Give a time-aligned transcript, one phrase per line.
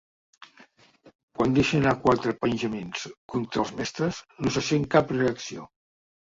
[1.39, 3.05] Quan deixa anar quatre penjaments
[3.35, 5.69] contra els mestres no se sent cap reacció.